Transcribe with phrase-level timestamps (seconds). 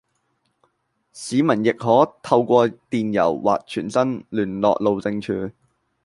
[1.13, 5.51] 市民亦可透過電郵或傳真聯絡路政署